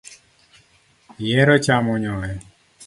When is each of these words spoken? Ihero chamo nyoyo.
Ihero 1.25 1.55
chamo 1.65 1.93
nyoyo. 2.03 2.37